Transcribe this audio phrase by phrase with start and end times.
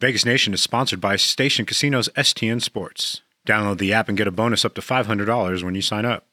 [0.00, 3.22] Vegas Nation is sponsored by Station Casinos STN Sports.
[3.44, 6.24] Download the app and get a bonus up to $500 when you sign up.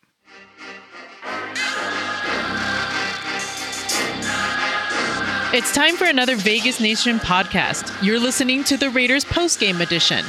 [5.51, 7.91] It's time for another Vegas Nation podcast.
[8.03, 10.23] You're listening to the Raiders postgame edition.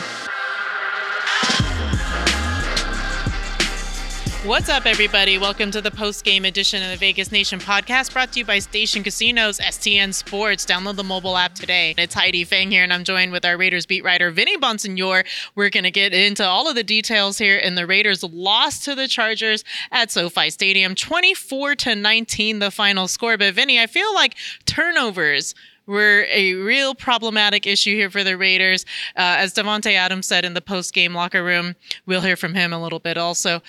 [4.46, 5.38] What's up, everybody?
[5.38, 8.60] Welcome to the post game edition of the Vegas Nation podcast brought to you by
[8.60, 10.64] Station Casinos, STN Sports.
[10.64, 11.96] Download the mobile app today.
[11.98, 15.26] It's Heidi Fang here, and I'm joined with our Raiders beat writer, Vinny Bonsignore.
[15.56, 17.58] We're going to get into all of the details here.
[17.58, 23.08] And the Raiders lost to the Chargers at SoFi Stadium, 24 to 19, the final
[23.08, 23.36] score.
[23.36, 25.56] But, Vinny, I feel like turnovers
[25.86, 28.84] were a real problematic issue here for the Raiders.
[29.16, 31.74] Uh, as Davante Adams said in the post game locker room,
[32.06, 33.60] we'll hear from him a little bit also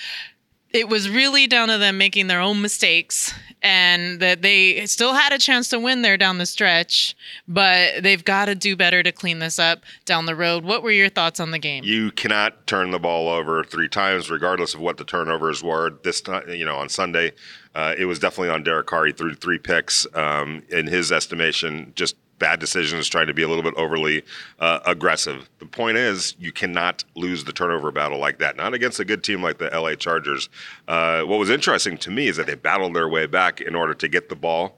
[0.72, 5.34] it was really down to them making their own mistakes and that they still had
[5.34, 7.16] a chance to win there down the stretch,
[7.48, 10.64] but they've got to do better to clean this up down the road.
[10.64, 11.84] What were your thoughts on the game?
[11.84, 15.98] You cannot turn the ball over three times, regardless of what the turnovers were.
[16.04, 17.34] This time, you know, on Sunday,
[17.74, 19.06] uh, it was definitely on Derek Carr.
[19.06, 20.06] He threw three picks.
[20.14, 24.24] Um, in his estimation, just bad decisions, trying to be a little bit overly
[24.60, 25.50] uh, aggressive.
[25.60, 29.24] The point is, you cannot lose the turnover battle like that, not against a good
[29.24, 30.50] team like the LA Chargers.
[30.88, 33.94] Uh, what was interesting to me is that they battled their way back in order
[33.94, 34.78] to get the ball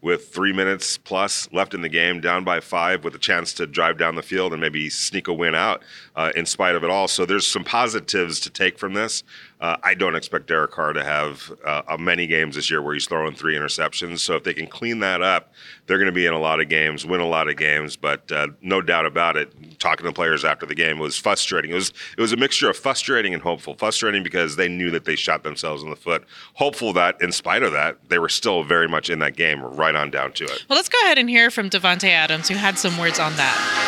[0.00, 3.66] with three minutes plus left in the game, down by five, with a chance to
[3.66, 5.82] drive down the field and maybe sneak a win out
[6.14, 7.08] uh, in spite of it all.
[7.08, 9.24] So there's some positives to take from this.
[9.60, 13.06] Uh, I don't expect Derek Carr to have uh, many games this year where he's
[13.06, 14.20] throwing three interceptions.
[14.20, 15.52] So if they can clean that up,
[15.86, 17.96] they're going to be in a lot of games, win a lot of games.
[17.96, 21.72] But uh, no doubt about it, talking to players after the game was frustrating.
[21.72, 23.74] It was it was a mixture of frustrating and hopeful.
[23.74, 26.24] Frustrating because they knew that they shot themselves in the foot.
[26.54, 29.96] Hopeful that in spite of that, they were still very much in that game, right
[29.96, 30.64] on down to it.
[30.68, 33.87] Well, let's go ahead and hear from Davante Adams, who had some words on that.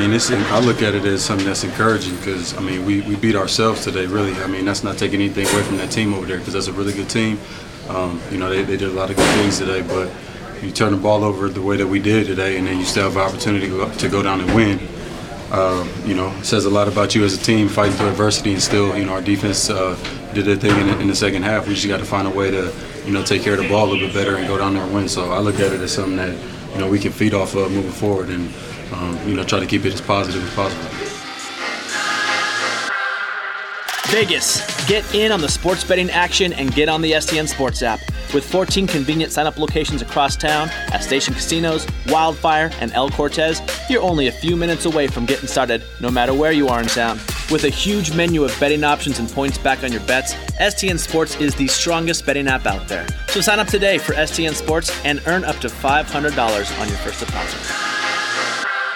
[0.00, 3.02] I mean, it's, I look at it as something that's encouraging because, I mean, we,
[3.02, 4.32] we beat ourselves today, really.
[4.36, 6.72] I mean, that's not taking anything away from that team over there because that's a
[6.72, 7.38] really good team.
[7.86, 10.10] Um, you know, they, they did a lot of good things today, but
[10.62, 13.10] you turn the ball over the way that we did today and then you still
[13.10, 14.80] have an opportunity to go, to go down and win.
[15.52, 18.62] Uh, you know, says a lot about you as a team fighting through adversity and
[18.62, 19.94] still, you know, our defense uh,
[20.32, 21.68] did their thing in the, in the second half.
[21.68, 22.72] We just got to find a way to,
[23.04, 24.82] you know, take care of the ball a little bit better and go down there
[24.82, 25.10] and win.
[25.10, 26.34] So I look at it as something that,
[26.72, 28.30] you know, we can feed off of moving forward.
[28.30, 28.50] And,
[28.92, 31.10] um, you know, try to keep it as positive as possible.
[34.10, 38.00] Vegas, get in on the sports betting action and get on the STN Sports app.
[38.34, 43.62] With 14 convenient sign up locations across town at Station Casinos, Wildfire, and El Cortez,
[43.88, 46.88] you're only a few minutes away from getting started, no matter where you are in
[46.88, 47.20] town.
[47.52, 51.36] With a huge menu of betting options and points back on your bets, STN Sports
[51.36, 53.06] is the strongest betting app out there.
[53.28, 57.20] So sign up today for STN Sports and earn up to $500 on your first
[57.20, 57.89] deposit.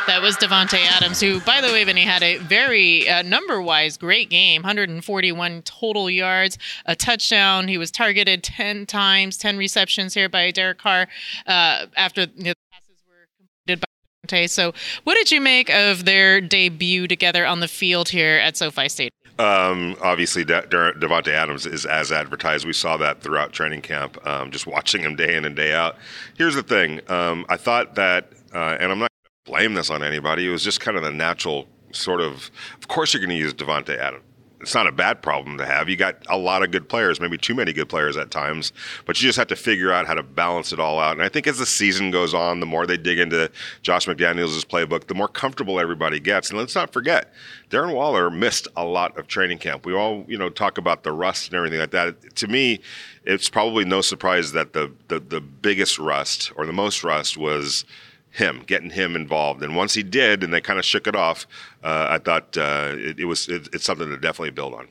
[0.06, 4.28] That was Davante Adams, who, by the way, Vinny had a very uh, number-wise great
[4.28, 4.60] game.
[4.60, 7.68] 141 total yards, a touchdown.
[7.68, 11.08] He was targeted 10 times, 10 receptions here by Derek Carr
[11.46, 14.50] uh, after the passes were completed by Davante.
[14.50, 18.90] So, what did you make of their debut together on the field here at SoFi
[18.90, 19.10] Stadium?
[19.38, 22.66] Um, obviously, De- De- Davante Adams is as advertised.
[22.66, 25.96] We saw that throughout training camp, um, just watching him day in and day out.
[26.36, 29.08] Here's the thing: um, I thought that, uh, and I'm not
[29.44, 30.46] blame this on anybody.
[30.46, 32.50] It was just kind of the natural sort of.
[32.78, 34.24] Of course, you're going to use Davante Adams.
[34.60, 35.90] It's not a bad problem to have.
[35.90, 38.72] You got a lot of good players, maybe too many good players at times,
[39.04, 41.12] but you just have to figure out how to balance it all out.
[41.12, 43.50] And I think as the season goes on, the more they dig into
[43.82, 46.48] Josh McDaniels' playbook, the more comfortable everybody gets.
[46.48, 47.30] And let's not forget,
[47.68, 49.84] Darren Waller missed a lot of training camp.
[49.84, 52.34] We all, you know, talk about the rust and everything like that.
[52.36, 52.80] To me,
[53.26, 57.84] it's probably no surprise that the the, the biggest rust or the most rust was
[58.34, 59.62] him, getting him involved.
[59.62, 61.46] And once he did, and they kind of shook it off,
[61.82, 64.88] uh, I thought uh, it, it, was it, it's something to definitely build on.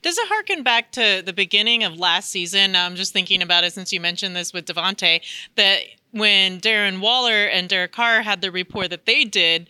[0.00, 2.74] Does, it harken back to the beginning of last season?
[2.74, 5.20] I'm just thinking about it since you mentioned this with Davante,
[5.56, 5.80] that
[6.12, 9.68] when Darren Waller and Derek Carr had the report that they did,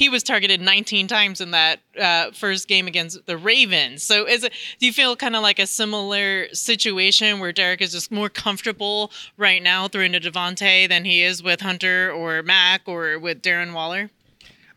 [0.00, 4.02] he was targeted 19 times in that uh, first game against the Ravens.
[4.02, 4.54] So is it?
[4.78, 9.12] Do you feel kind of like a similar situation where Derek is just more comfortable
[9.36, 13.74] right now throwing to Davante than he is with Hunter or Mack or with Darren
[13.74, 14.08] Waller?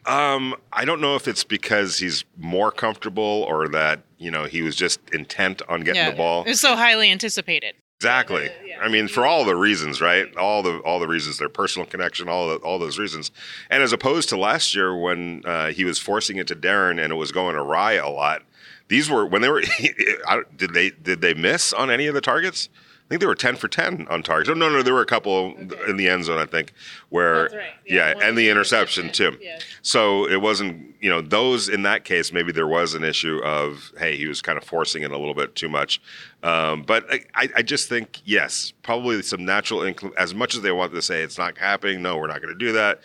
[0.06, 4.62] Um, I don't know if it's because he's more comfortable or that you know he
[4.62, 6.44] was just intent on getting yeah, the ball.
[6.44, 7.76] It was so highly anticipated.
[8.04, 8.50] Exactly.
[8.66, 8.80] Yeah.
[8.82, 10.36] I mean, for all the reasons, right?
[10.36, 13.32] All the all the reasons, their personal connection, all the, all those reasons,
[13.70, 17.14] and as opposed to last year when uh, he was forcing it to Darren and
[17.14, 18.42] it was going awry a lot.
[18.90, 19.62] These were when they were.
[20.58, 22.68] did they did they miss on any of the targets?
[23.06, 24.50] I think they were 10 for 10 on targets.
[24.50, 25.56] Oh, no, no, there were a couple
[25.88, 26.74] in the end zone, I think,
[27.10, 27.72] where, That's right.
[27.86, 29.46] Yeah, yeah, and the interception, interception too.
[29.46, 29.60] yeah.
[29.82, 33.92] So it wasn't, you know, those in that case, maybe there was an issue of,
[34.00, 36.02] hey, he was kind of forcing it a little bit too much.
[36.44, 37.06] Um, but
[37.36, 41.02] I, I just think, yes, probably some natural, incl- as much as they want to
[41.02, 43.02] say it's not happening, no, we're not going to do that.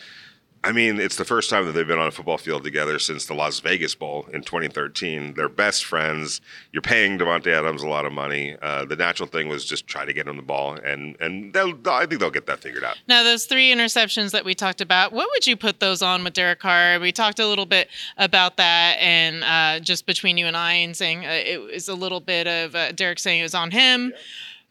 [0.69, 3.25] I mean, it's the first time that they've been on a football field together since
[3.25, 5.33] the Las Vegas Bowl in 2013.
[5.33, 6.43] They're best friends.
[6.73, 8.55] You're paying Davante Adams a lot of money.
[8.61, 11.73] Uh, the natural thing was just try to get him the ball, and and they'll,
[11.87, 12.99] I think they'll get that figured out.
[13.09, 16.35] Now, those three interceptions that we talked about, what would you put those on with
[16.35, 17.01] Derek Carr?
[17.01, 17.89] We talked a little bit
[18.19, 21.95] about that, and uh, just between you and I, and saying uh, it was a
[21.95, 24.13] little bit of uh, Derek saying it was on him.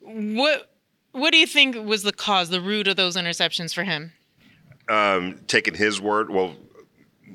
[0.01, 0.69] What
[1.13, 4.13] What do you think was the cause, the root of those interceptions for him?
[4.89, 6.29] Um, taking his word.
[6.29, 6.55] Well,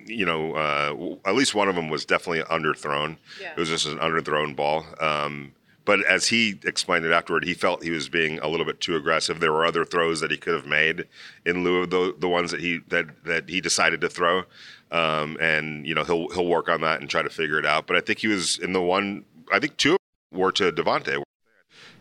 [0.06, 3.18] you know, uh, at least one of them was definitely underthrown.
[3.40, 3.52] Yeah.
[3.52, 4.84] It was just an underthrown ball.
[5.00, 5.52] Um,
[5.84, 8.96] but as he explained it afterward, he felt he was being a little bit too
[8.96, 9.40] aggressive.
[9.40, 11.06] There were other throws that he could have made
[11.44, 14.44] in lieu of the the ones that he that that he decided to throw.
[14.92, 17.86] Um, and you know he'll he'll work on that and try to figure it out.
[17.86, 19.24] But I think he was in the one.
[19.52, 19.96] I think two
[20.30, 21.22] were to Davante.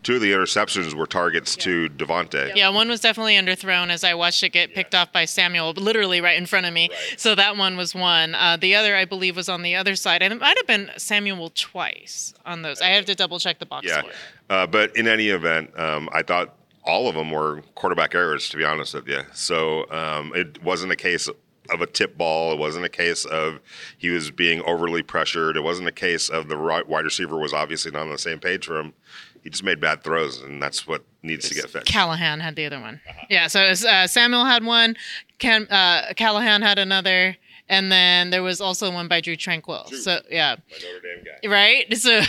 [0.03, 2.55] Two of the interceptions were targets to Davante.
[2.55, 6.21] Yeah, one was definitely underthrown as I watched it get picked off by Samuel, literally
[6.21, 6.89] right in front of me.
[7.17, 8.33] So that one was one.
[8.33, 10.23] Uh, the other, I believe, was on the other side.
[10.23, 12.81] And it might have been Samuel twice on those.
[12.81, 14.11] I have to double check the box Yeah, score.
[14.49, 18.49] uh, but in any event, um, I thought all of them were quarterback errors.
[18.49, 21.29] To be honest with you, so um, it wasn't a case
[21.69, 22.51] of a tip ball.
[22.53, 23.59] It wasn't a case of
[23.99, 25.57] he was being overly pressured.
[25.57, 28.39] It wasn't a case of the right wide receiver was obviously not on the same
[28.39, 28.93] page for him.
[29.43, 31.87] He just made bad throws, and that's what needs to get fixed.
[31.91, 33.01] Callahan had the other one.
[33.29, 34.95] Yeah, so was, uh, Samuel had one,
[35.39, 39.87] Cam, uh, Callahan had another, and then there was also one by Drue Tranquill.
[39.95, 41.49] So yeah, My Notre Dame guy.
[41.49, 41.85] right.
[41.97, 42.21] So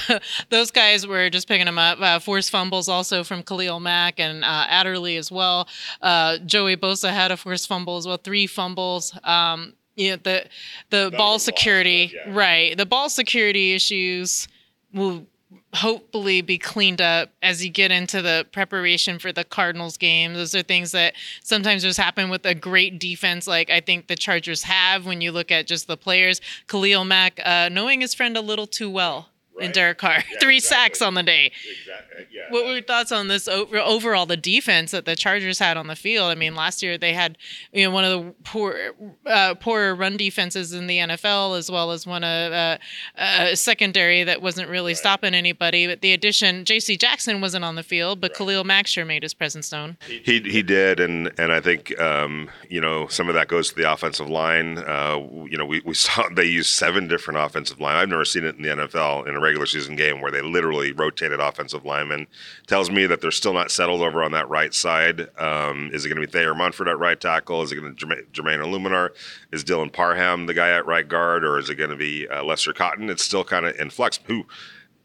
[0.51, 2.01] those guys were just picking them up.
[2.01, 5.69] Uh, forced fumbles also from Khalil Mack and uh, Adderley as well.
[6.01, 9.19] Uh, Joey Bosa had a forced fumble as well, three fumbles.
[9.25, 10.47] Um, you know, the
[10.91, 12.33] the ball security, yeah.
[12.33, 12.77] right?
[12.77, 14.47] The ball security issues
[14.95, 15.27] will
[15.75, 20.35] hopefully be cleaned up as you get into the preparation for the Cardinals game.
[20.35, 24.17] Those are things that sometimes just happen with a great defense, like I think the
[24.17, 26.41] Chargers have when you look at just the players.
[26.69, 29.29] Khalil Mack, uh, knowing his friend a little too well
[29.59, 29.75] in Right.
[29.75, 30.61] Derek Carr, Yeah, three exactly.
[30.61, 31.53] sacks on the day.
[31.81, 32.27] Exactly.
[32.33, 32.43] Yeah.
[32.51, 35.97] What were your thoughts on this overall the defense that the Chargers had on the
[35.97, 36.31] field?
[36.31, 37.37] I mean, last year they had
[37.73, 38.93] you know one of the poor
[39.27, 42.79] uh, poorer run defenses in the NFL, as well as one of uh,
[43.19, 45.87] uh, secondary that wasn't really stopping anybody.
[45.87, 46.97] But the addition, J.C.
[46.97, 49.97] Jackson wasn't on the field, but Khalil Mack sure made his presence known.
[50.09, 53.75] He he did, and and I think um, you know some of that goes to
[53.75, 54.79] the offensive line.
[54.79, 55.19] Uh,
[55.51, 57.97] you know, we, we saw they used seven different offensive line.
[57.97, 60.93] I've never seen it in the NFL in a regular season game where they literally
[60.93, 62.27] rotated offensive linemen.
[62.67, 65.29] Tells me that they're still not settled over on that right side.
[65.39, 67.63] Um, is it going to be Thayer Munford at right tackle?
[67.63, 69.11] Is it going to Jermaine, Jermaine Eluemunor?
[69.53, 72.43] Is Dylan Parham the guy at right guard, or is it going to be uh,
[72.43, 73.11] Lester Cotton?
[73.11, 74.19] It's still kind of in flux.
[74.25, 74.47] Who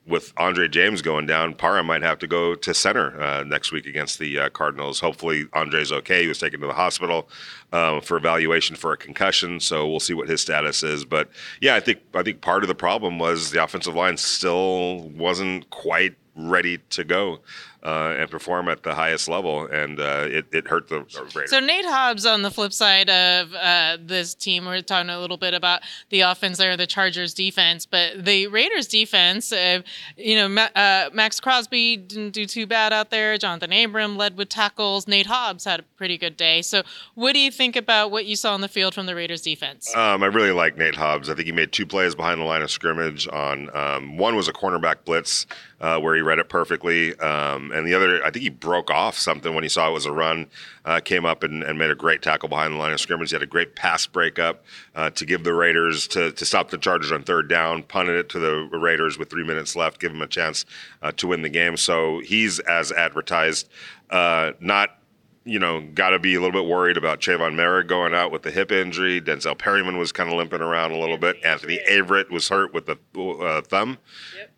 [0.08, 3.86] with Andre James going down, Parham might have to go to center uh, next week
[3.86, 5.00] against the uh, Cardinals.
[5.00, 6.22] Hopefully, Andre's okay.
[6.22, 7.30] He was taken to the hospital
[7.74, 11.06] um, for evaluation for a concussion, so we'll see what his status is.
[11.06, 11.30] But
[11.62, 15.70] yeah, I think I think part of the problem was the offensive line still wasn't
[15.70, 17.40] quite ready to go
[17.88, 21.50] uh, and perform at the highest level, and uh, it, it hurt the Raiders.
[21.50, 25.38] So Nate Hobbs on the flip side of uh, this team, we're talking a little
[25.38, 25.80] bit about
[26.10, 29.84] the offense there, the Chargers defense, but the Raiders defense, uh,
[30.18, 33.38] you know, Ma- uh, Maxx Crosby didn't do too bad out there.
[33.38, 35.08] Jonathan Abram led with tackles.
[35.08, 36.62] Nate Hobbs had a pretty good day.
[36.62, 36.84] So
[37.16, 39.96] what do you think about what you saw on the field from the Raiders defense?
[39.96, 41.30] Um, I really like Nate Hobbs.
[41.30, 43.30] I think he made two plays behind the line of scrimmage.
[43.30, 45.46] On um, one was a cornerback blitz
[45.80, 49.18] uh, where he read it perfectly, um, and the other, I think he broke off
[49.18, 50.48] something when he saw it was a run.
[50.86, 53.30] Uh, came up and, and made a great tackle behind the line of scrimmage.
[53.30, 54.64] He had a great pass breakup
[54.96, 57.84] uh, to give the Raiders to to stop the Chargers on third down.
[57.84, 60.66] Punted it to the Raiders with three minutes left, give them a chance
[61.02, 61.76] uh, to win the game.
[61.76, 63.68] So he's as advertised.
[64.10, 64.98] Uh, not
[65.48, 68.44] you know, got to be a little bit worried about Tre'von Moehrig going out with
[68.44, 69.22] the hip injury.
[69.22, 71.38] Denzel Perryman was kind of limping around a little bit.
[71.44, 73.98] Anthony Averett was hurt with the uh, thumb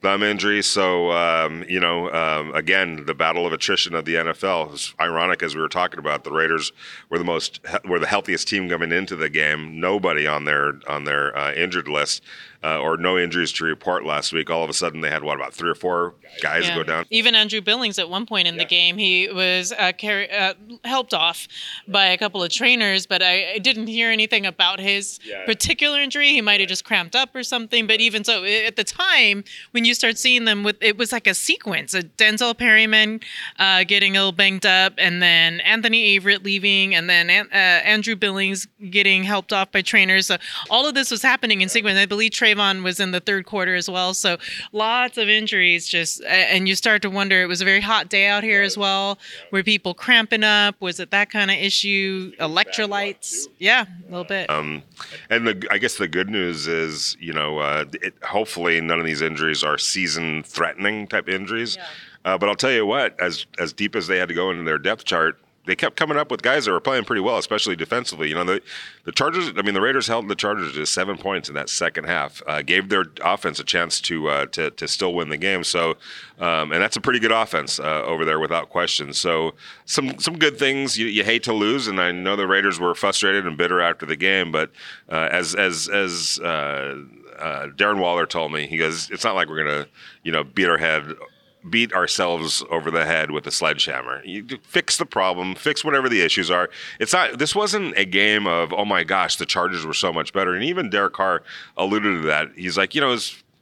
[0.01, 0.61] thumb injury.
[0.61, 4.73] So, um, you know, um, again, the battle of attrition of the NFL.
[4.73, 6.23] It's ironic as we were talking about.
[6.23, 6.71] The Raiders
[7.09, 9.79] were the most were the healthiest team coming into the game.
[9.79, 12.23] Nobody on their on their uh, injured list.
[12.63, 14.49] Uh, or no injuries to report last week.
[14.49, 16.75] All of a sudden, they had what about three or four guys Yeah.
[16.75, 17.05] go down.
[17.09, 21.13] Even Andrew Billings at one point in the game, he was uh, carry, uh, helped
[21.13, 21.47] off
[21.87, 25.45] by a couple of trainers, but I, I didn't hear anything about his Yeah.
[25.45, 26.29] particular injury.
[26.29, 27.87] He might have just cramped up or something.
[27.87, 31.27] But even so, at the time when you start seeing them, with it was like
[31.27, 33.19] a sequence: a Denzel Perryman
[33.57, 38.15] uh, getting a little banged up, and then Anthony Averett leaving, and then uh, Andrew
[38.15, 40.27] Billings getting helped off by trainers.
[40.27, 40.37] So
[40.69, 41.97] all of this was happening in sequence.
[41.97, 44.13] I believe Tre'von was in the third quarter as well.
[44.13, 44.37] So
[44.71, 45.87] lots of injuries.
[45.87, 47.41] Just and you start to wonder.
[47.41, 49.17] It was a very hot day out here as well.
[49.51, 50.75] Were people cramping up?
[50.79, 52.31] Was it that kind of issue?
[52.39, 53.47] Electrolytes?
[53.57, 54.49] Yeah, a little bit.
[54.49, 54.83] Um,
[55.29, 59.05] and the, I guess the good news is, you know, uh, it, hopefully none of
[59.05, 61.77] these injuries are season-threatening type injuries.
[62.25, 64.63] Uh, but I'll tell you what, as as deep as they had to go into
[64.63, 65.39] their depth chart,
[65.69, 68.29] they kept coming up with guys that were playing pretty well, especially defensively.
[68.29, 68.61] You know, the
[69.03, 69.51] the Chargers.
[69.55, 72.63] I mean, the Raiders held the Chargers to seven points in that second half, uh,
[72.63, 75.63] gave their offense a chance to uh, to to still win the game.
[75.63, 75.91] So,
[76.39, 79.13] um, and that's a pretty good offense uh, over there without question.
[79.13, 79.53] So,
[79.85, 80.97] some some good things.
[80.97, 84.07] You, you hate to lose, and I know the Raiders were frustrated and bitter after
[84.07, 84.71] the game, but
[85.07, 86.95] uh, as as as uh,
[87.37, 89.85] uh, Darren Waller told me, he goes, "It's not like we're gonna,
[90.23, 91.13] you know, beat our head."
[91.67, 94.23] Beat ourselves over the head with a sledgehammer.
[94.23, 96.69] You fix the problem, fix whatever the issues are.
[96.99, 97.37] It's not.
[97.37, 100.53] This wasn't a game of oh my gosh, the Chargers were so much better.
[100.53, 101.43] And even Derek Carr
[101.77, 102.51] alluded to that.
[102.55, 103.17] He's like, you know,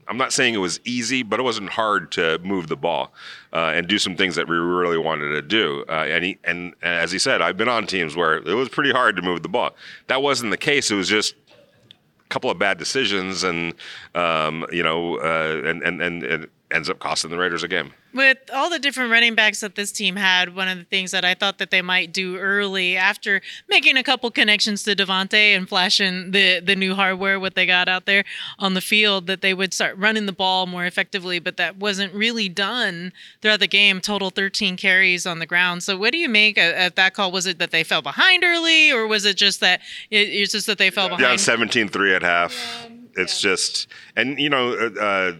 [0.07, 3.13] I'm not saying it was easy, but it wasn't hard to move the ball
[3.51, 5.83] uh, and do some things that we really wanted to do.
[5.89, 8.91] Uh, and he and as he said, I've been on teams where it was pretty
[8.91, 9.75] hard to move the ball.
[10.07, 10.91] That wasn't the case.
[10.91, 13.73] It was just a couple of bad decisions, and
[14.15, 17.93] um, you know, uh, and, and and ends up costing the Raiders a game.
[18.13, 21.23] with all the different running backs that this team had, one of the things that
[21.23, 25.69] I thought that they might do early after making a couple connections to Davante and
[25.69, 28.25] flashing the the new hardware, what they got out there
[28.59, 31.39] on the field, that they would start running the ball more effectively.
[31.39, 34.01] But that wasn't really done throughout the game.
[34.01, 35.83] Total 13 carries on the ground.
[35.83, 37.31] So what do you make of, of that call?
[37.31, 40.67] Was it that they fell behind early, or was it just that it, it's just
[40.67, 41.39] that they fell behind?
[41.39, 42.87] Yeah, 17-3 at half.
[43.15, 45.31] It's just, and you know, uh, uh,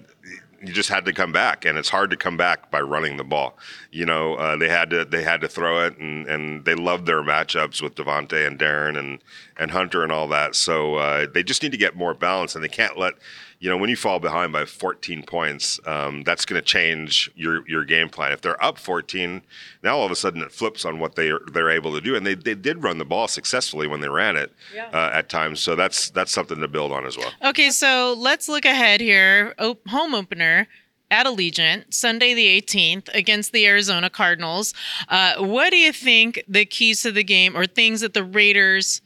[0.62, 3.24] you just had to come back, and it's hard to come back by running the
[3.24, 3.58] ball.
[3.98, 7.08] You know, uh, they had to they had to throw it, and, and they loved
[7.08, 9.18] their matchups with Davante and Darren and
[9.58, 10.54] and Hunter and all that.
[10.56, 13.16] So uh, they just need to get more balance, and they can't let.
[13.60, 17.68] You know, when you fall behind by 14 points, um, that's going to change your
[17.68, 18.32] your game plan.
[18.32, 19.42] If they're up 14,
[19.82, 22.24] now all of a sudden it flips on what they they're able to do, and
[22.24, 24.54] they, they did run the ball successfully when they ran it
[24.94, 25.60] uh, at times.
[25.60, 27.32] So that's that's something to build on as well.
[27.44, 29.56] Okay, so let's look ahead here.
[29.58, 30.68] O- home opener
[31.10, 34.74] at Allegiant, Sunday the 18th against the Arizona Cardinals.
[35.08, 39.02] Uh, what do you think the keys to the game or things that the Raiders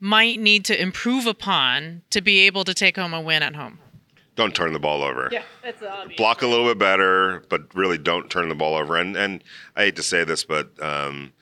[0.00, 3.78] might need to improve upon to be able to take home a win at home?
[4.34, 5.28] Don't turn the ball over.
[5.30, 6.16] Yeah, that's obvious.
[6.16, 8.96] block a little bit better, but really don't turn the ball over.
[8.96, 9.44] And and
[9.76, 11.32] I hate to say this, but um,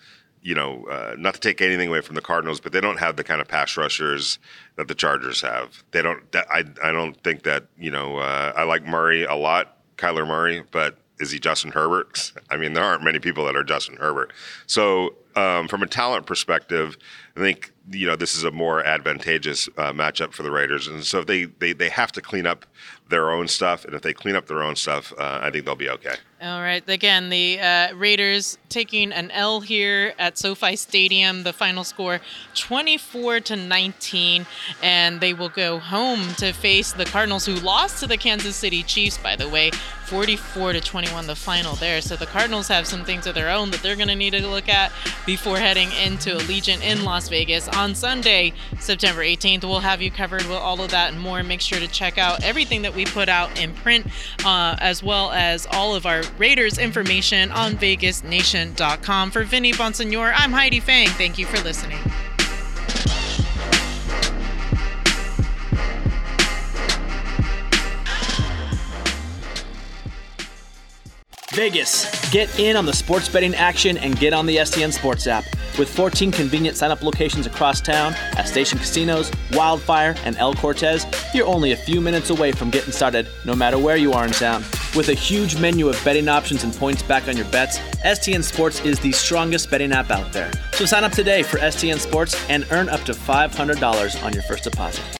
[0.42, 3.16] you know, uh, not to take anything away from the Cardinals, but they don't have
[3.16, 4.38] the kind of pass rushers
[4.76, 5.85] that the Chargers have.
[5.92, 6.30] They don't.
[6.33, 8.16] That, I I don't think that you know.
[8.19, 12.33] Uh, I like Murray a lot, Kyler Murray, but is he Justin Herbert?
[12.50, 14.33] I mean, there aren't many people that are Justin Herbert.
[14.66, 16.97] So um, from a talent perspective,
[17.37, 21.04] I think you know this is a more advantageous uh, matchup for the Raiders, and
[21.04, 22.66] so if they, they they have to clean up
[23.11, 25.75] their own stuff, and if they clean up their own stuff, uh, I think they'll
[25.75, 26.14] be okay.
[26.43, 26.83] All right.
[26.88, 31.43] Again, the uh, Raiders taking an L here at SoFi Stadium.
[31.43, 32.21] The final score
[32.55, 34.47] 24 to 19.
[34.83, 38.83] And they will go home to face the Cardinals, who lost to the Kansas City
[38.83, 39.71] Chiefs, by the way,
[40.07, 42.00] 44 to 21, the final there.
[42.00, 44.47] So the Cardinals have some things of their own that they're going to need to
[44.49, 44.93] look at
[45.26, 49.64] before heading into Allegiant in Las Vegas on Sunday, September 18th.
[49.64, 51.43] We'll have you covered with all of that and more.
[51.43, 54.07] Make sure to check out everything that we put out in print,
[54.45, 59.30] uh, as well as all of our Raiders information on VegasNation.com.
[59.30, 61.09] For Vinny Bonsignore, I'm Heidi Fang.
[61.09, 61.99] Thank you for listening.
[71.52, 75.45] Vegas, get in on the sports betting action and get on the STN Sports app.
[75.79, 81.07] With 14 convenient sign up locations across town at Station Casinos, Wildfire, and El Cortez,
[81.33, 84.33] you're only a few minutes away from getting started, no matter where you are in
[84.33, 84.62] town.
[84.97, 88.81] With a huge menu of betting options and points back on your bets, STN Sports
[88.81, 90.50] is the strongest betting app out there.
[90.73, 94.65] So sign up today for STN Sports and earn up to $500 on your first
[94.65, 95.19] deposit.